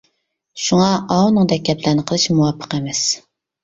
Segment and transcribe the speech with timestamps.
[0.67, 3.09] شۇڭا ئاۋۇنىڭدەك گەپلەرنى قىلىش مۇۋاپىق ئەمەس.